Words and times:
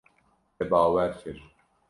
Te 0.61 0.67
bawer 0.71 1.13
kir. 1.21 1.47